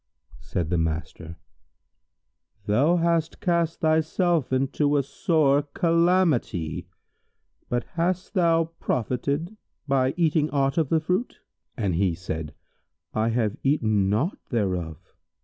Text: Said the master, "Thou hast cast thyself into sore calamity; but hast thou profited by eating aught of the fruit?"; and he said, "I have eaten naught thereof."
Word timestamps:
Said 0.39 0.71
the 0.71 0.79
master, 0.79 1.37
"Thou 2.65 2.95
hast 2.95 3.39
cast 3.39 3.81
thyself 3.81 4.51
into 4.51 4.99
sore 5.03 5.61
calamity; 5.75 6.87
but 7.69 7.83
hast 7.83 8.33
thou 8.33 8.71
profited 8.79 9.55
by 9.87 10.15
eating 10.17 10.49
aught 10.49 10.79
of 10.79 10.89
the 10.89 11.01
fruit?"; 11.01 11.37
and 11.77 11.93
he 11.93 12.15
said, 12.15 12.55
"I 13.13 13.29
have 13.29 13.57
eaten 13.61 14.09
naught 14.09 14.39
thereof." 14.49 14.97